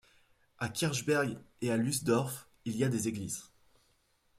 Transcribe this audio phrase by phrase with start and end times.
[0.57, 3.51] À Kirchberg et à Lustdorf il y a des églises.